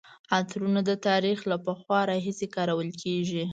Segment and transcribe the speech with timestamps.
[0.37, 3.43] عطرونه د تاریخ له پخوا راهیسې کارول کیږي.